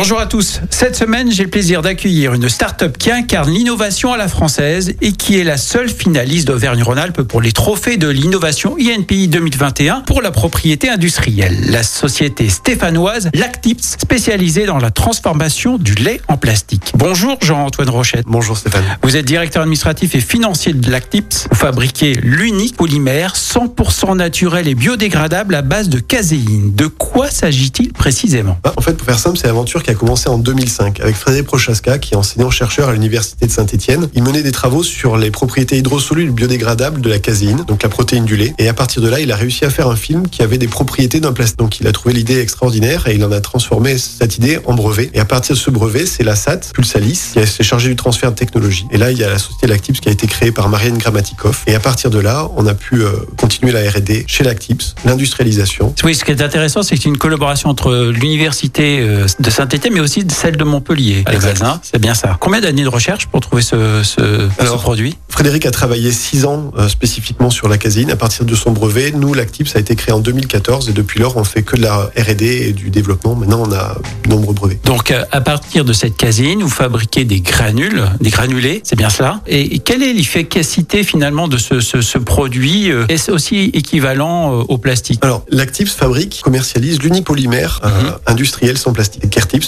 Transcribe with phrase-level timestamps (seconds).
[0.00, 0.62] Bonjour à tous.
[0.70, 5.12] Cette semaine, j'ai le plaisir d'accueillir une start-up qui incarne l'innovation à la française et
[5.12, 10.30] qui est la seule finaliste d'Auvergne-Rhône-Alpes pour les trophées de l'innovation INPI 2021 pour la
[10.30, 11.54] propriété industrielle.
[11.70, 16.92] La société stéphanoise Lactips, spécialisée dans la transformation du lait en plastique.
[16.94, 18.24] Bonjour Jean-Antoine Rochette.
[18.26, 18.84] Bonjour Stéphane.
[19.02, 21.46] Vous êtes directeur administratif et financier de Lactips.
[21.50, 26.74] Vous fabriquez l'unique polymère 100% naturel et biodégradable à base de caséine.
[26.74, 28.58] De quoi s'agit-il précisément?
[28.64, 31.98] Bah, En fait, pour faire simple, c'est l'aventure a commencé en 2005 avec Frédéric Prochaska,
[31.98, 34.08] qui est enseignant-chercheur à l'Université de Saint-Etienne.
[34.14, 38.24] Il menait des travaux sur les propriétés hydrosolubles biodégradables de la caséine, donc la protéine
[38.24, 38.54] du lait.
[38.58, 40.68] Et à partir de là, il a réussi à faire un film qui avait des
[40.68, 41.58] propriétés d'un plastique.
[41.58, 45.10] Donc il a trouvé l'idée extraordinaire et il en a transformé cette idée en brevet.
[45.14, 48.30] Et à partir de ce brevet, c'est la SAT, Pulsalis, qui s'est chargé du transfert
[48.30, 48.86] de technologie.
[48.92, 51.62] Et là, il y a la société Lactips qui a été créée par Marianne Grammatikov.
[51.66, 55.94] Et à partir de là, on a pu euh, continuer la R&D chez Lactips, l'industrialisation.
[56.04, 59.66] Oui, ce qui est intéressant, c'est que c'est une collaboration entre l'université euh, de saint
[59.92, 61.24] mais aussi celle de Montpellier.
[61.62, 61.80] Hein.
[61.82, 62.36] c'est bien ça.
[62.40, 65.16] Combien d'années de recherche pour trouver ce, ce, produit?
[65.28, 69.12] Frédéric a travaillé six ans euh, spécifiquement sur la caséine à partir de son brevet.
[69.12, 72.10] Nous, l'Actips a été créé en 2014 et depuis lors, on fait que de la
[72.16, 73.34] R&D et du développement.
[73.34, 74.80] Maintenant, on a de nombreux brevets.
[74.84, 79.10] Donc, euh, à partir de cette caséine, vous fabriquez des granules, des granulés, c'est bien
[79.10, 79.40] cela?
[79.46, 84.78] Et quelle est l'efficacité finalement de ce, ce, ce produit euh, Est-ce aussi équivalent au
[84.78, 85.20] plastique?
[85.22, 88.14] Alors, l'Actips fabrique, commercialise l'unique polymère mhm.
[88.26, 89.24] industriel sans plastique.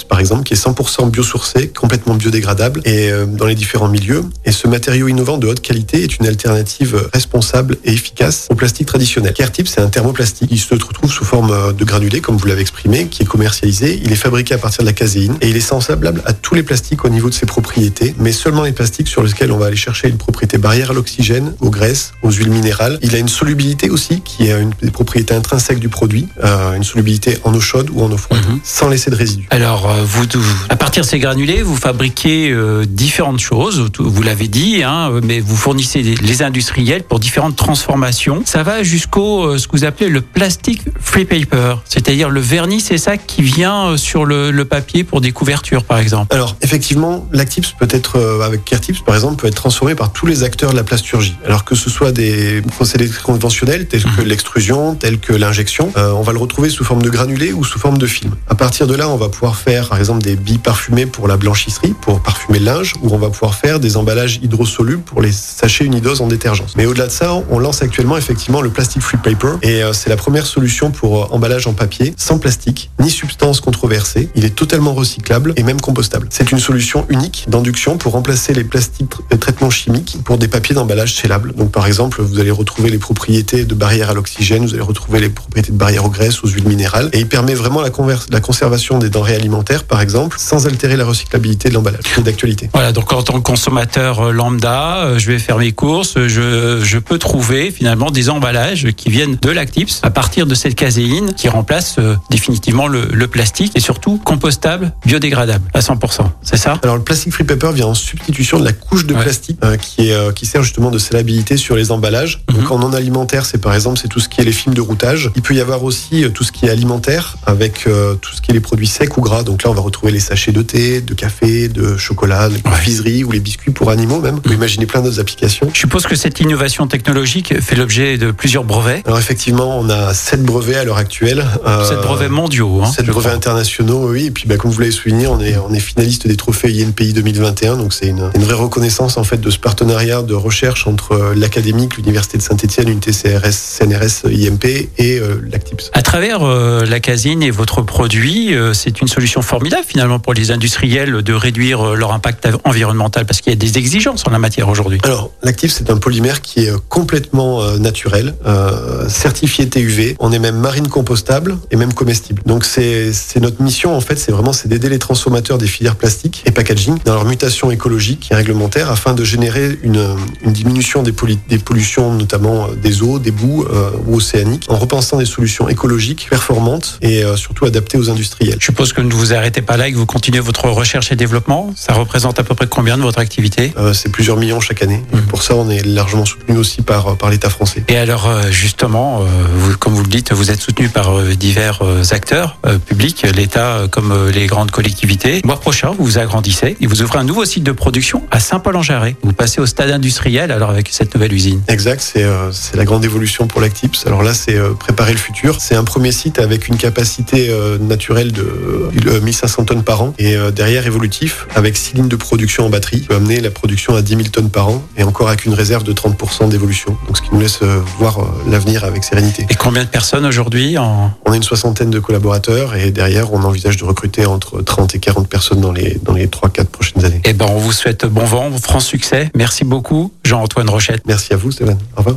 [0.09, 4.25] Par exemple, qui est 100% biosourcé, complètement biodégradable et dans les différents milieux.
[4.45, 8.87] Et ce matériau innovant de haute qualité est une alternative responsable et efficace au plastique
[8.87, 9.33] traditionnel.
[9.33, 10.49] Kertip, c'est un thermoplastique.
[10.51, 14.01] Il se retrouve sous forme de granulé, comme vous l'avez exprimé, qui est commercialisé.
[14.05, 16.63] Il est fabriqué à partir de la caséine et il est sensible à tous les
[16.63, 19.77] plastiques au niveau de ses propriétés, mais seulement les plastiques sur lesquels on va aller
[19.77, 22.99] chercher une propriété barrière à l'oxygène, aux graisses, aux huiles minérales.
[23.03, 26.85] Il a une solubilité aussi, qui est une des propriétés intrinsèques du produit, euh, une
[26.85, 28.61] solubilité en eau chaude ou en eau froide, mhm.
[28.65, 29.47] sans laisser de résidus.
[29.51, 30.27] Alors, euh, vous,
[30.69, 33.91] à partir de ces granulés, vous fabriquez euh, différentes choses.
[33.99, 38.43] Vous l'avez dit, hein, mais vous fournissez les industriels pour différentes transformations.
[38.45, 42.81] Ça va jusqu'au euh, ce que vous appelez le plastic free paper, c'est-à-dire le vernis,
[42.81, 46.35] c'est ça qui vient euh, sur le, papier pour des couvertures, par exemple.
[46.35, 50.27] Alors effectivement, l'actips peut être euh, avec Kertips par exemple peut être transformé par tous
[50.27, 51.37] les acteurs de la plasturgie.
[51.45, 54.29] Alors que ce soit des procédés conventionnels tels que mhm.
[54.29, 57.99] l'extrusion, tels que l'injection, on va le retrouver sous forme de granulé ou sous forme
[57.99, 58.35] de film.
[58.49, 61.37] À partir de là, on va pouvoir faire par exemple des billes parfumées pour la
[61.37, 65.33] blanchisserie, pour parfumer le linge, ou on va pouvoir faire des emballages hydrosolubles pour les
[65.33, 66.77] sachets unidose en détergence.
[66.77, 70.11] Mais au-delà de ça, on lance actuellement effectivement le plastic free paper et euh, c'est
[70.11, 74.29] la première solution pour euh, emballage en papier sans plastique ni substance controversée.
[74.35, 76.27] Il est totalement recyclable et même compostable.
[76.31, 80.75] C'est une solution unique d'induction pour remplacer les plastiques de traitement chimiques pour des papiers
[80.75, 81.55] d'emballage scellables.
[81.55, 85.21] Donc par exemple, vous allez retrouver les propriétés de barrière à l'oxygène, vous allez retrouver
[85.21, 88.99] les propriétés de barrière aux graisses, aux huiles minérales et il permet vraiment la conservation
[88.99, 92.03] des denrées alimentaires par exemple sans altérer la recyclabilité de l'emballage.
[92.15, 92.71] C'est d'actualité.
[92.73, 96.99] Voilà, donc en tant que consommateur euh, lambda, je vais faire mes cours je, je
[96.99, 101.49] peux trouver finalement des emballages qui viennent de Lactips à partir de cette caséine qui
[101.49, 106.31] remplace euh, définitivement le, le, plastique et surtout compostable, biodégradable à 100%.
[106.43, 106.79] C'est ça?
[106.83, 110.09] Alors le plastic free paper vient en substitution de la couche de plastique euh, qui,
[110.09, 112.43] est, euh, qui sert justement de scellabilité sur les emballages.
[112.49, 112.73] Donc mhm.
[112.73, 115.31] en non alimentaire, c'est par exemple c'est tout ce qui est les films de routage.
[115.37, 118.55] Il peut y avoir aussi tout ce qui est alimentaire avec tout ce qui est
[118.55, 119.43] les produits secs ou gras.
[119.43, 123.25] Donc là, on va retrouver les sachets de thé, de café, de chocolat, de confiserie
[123.25, 124.41] ou les biscuits pour animaux même.
[124.45, 125.69] Vous imaginez plein d'autres applications.
[125.73, 129.03] Je suppose que cette innovation technologique fait l'objet de plusieurs brevets.
[129.07, 131.45] Alors effectivement, on a sept brevets à l'heure actuelle.
[131.67, 132.83] Euh, sept brevets mondiaux.
[132.83, 134.27] Hein, sept brevets internationaux, oui.
[134.27, 137.13] Et puis, bah, comme vous l'avez souligné, on est, on est finaliste des trophées INPI
[137.13, 137.77] 2021.
[137.77, 141.97] Donc c'est une, vraie reconnaissance en fait de ce partenariat de recherche entre euh, l'académique,
[141.97, 144.65] l'université de Saint-Etienne, l'unité CRS, CNRS, IMP
[144.99, 145.91] et euh, l'Actips.
[145.93, 150.51] À travers euh, la casine et votre produit, c'est une solution formidable finalement pour les
[150.51, 154.69] industriels de réduire leur impact environnemental parce qu'il y a des exigences en la matière
[154.69, 155.01] aujourd'hui.
[155.03, 160.17] Alors l'Actips, c'est un polymère qui est euh, complètement euh, naturel, euh, certifié TUV.
[160.21, 162.43] On est même marine compostable et même comestible.
[162.47, 166.43] Donc c'est notre mission en fait, c'est vraiment c'est d'aider les transformateurs des filières plastiques
[166.47, 171.13] et packaging dans leur mutation écologique et réglementaire afin de générer une, une diminution des,
[171.49, 173.67] des, pollutions, notamment des eaux, des boues
[174.07, 178.57] ou océaniques, en repensant des solutions écologiques performantes et surtout adaptées aux industriels.
[178.59, 181.17] Je suppose que vous vous arrêtez pas là et que vous continuez votre recherche et
[181.17, 183.73] développement, ça représente à peu près combien de votre activité?
[183.79, 185.03] Euh, c'est plusieurs millions chaque année.
[185.13, 185.23] Mhm.
[185.23, 187.83] pour ça, on est largement soutenu aussi par, par l'État français.
[187.89, 189.25] Et alors euh, justement, euh,
[189.55, 193.25] vous, comme vous le dites, vous êtes soutenu par euh, divers euh, acteurs euh, publics,
[193.35, 195.41] l'État euh, comme euh, les grandes collectivités.
[195.43, 198.39] Le mois prochain, vous vous agrandissez et vous ouvrez un nouveau site de production à
[198.39, 199.17] Saint-Paul-en-Jarret.
[199.23, 201.63] Vous passez au stade industriel alors avec cette nouvelle usine.
[201.69, 204.05] Exact, c'est euh, la grande évolution pour l'Actips.
[204.05, 205.57] Alors là, c'est euh, préparer le futur.
[205.59, 210.15] C'est un premier site avec une capacité euh, naturelle de euh, 1500 tonnes par an
[210.19, 213.51] et euh, derrière évolutif avec 6 lignes de production en batterie qui peut amener la
[213.51, 216.97] production à 10 000 tonnes par an et encore avec une réserve de 30% d'évolution.
[217.07, 219.47] Donc ce qui nous laisse euh, voir euh, l'avenir avec sérénité.
[219.51, 221.13] Et combien de personnes aujourd'hui en...
[221.25, 224.99] On a une soixantaine de collaborateurs et derrière, on envisage de recruter entre 30 et
[224.99, 227.21] 40 personnes dans les, dans les 3-4 prochaines années.
[227.25, 229.31] Eh ben, on vous souhaite bon vent, franc succès.
[229.35, 231.03] Merci beaucoup, Jean-Antoine Rochette.
[231.07, 231.79] Merci à vous, Stéphane.
[231.97, 232.17] Au revoir.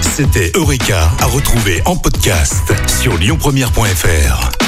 [0.00, 4.67] C'était Eureka à retrouver en podcast sur lyonpremière.fr.